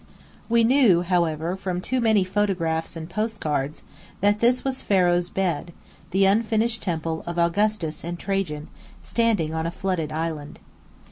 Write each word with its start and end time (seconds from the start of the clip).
We 0.49 0.63
knew, 0.63 1.03
however, 1.03 1.55
from 1.55 1.79
too 1.79 2.01
many 2.01 2.23
photographs 2.23 2.95
and 2.95 3.07
postcards, 3.07 3.83
that 4.19 4.39
this 4.39 4.63
was 4.63 4.81
"Pharaoh's 4.81 5.29
Bed," 5.29 5.73
the 6.09 6.25
unfinished 6.25 6.81
temple 6.81 7.23
of 7.27 7.37
Augustus 7.37 8.03
and 8.03 8.17
Trajan, 8.17 8.67
standing 9.03 9.53
on 9.53 9.67
a 9.67 9.69
flooded 9.69 10.11
island. 10.11 10.57